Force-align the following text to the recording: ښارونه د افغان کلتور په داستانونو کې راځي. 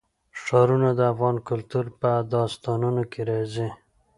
ښارونه 0.41 0.89
د 0.95 0.99
افغان 1.11 1.35
کلتور 1.49 1.85
په 2.01 2.09
داستانونو 2.33 3.03
کې 3.11 3.21
راځي. 3.29 3.69